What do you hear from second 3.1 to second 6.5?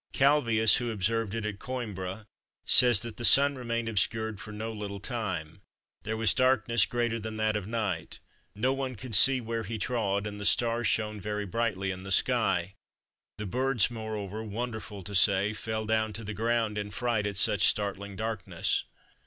"the Sun remained obscured for no little time: there was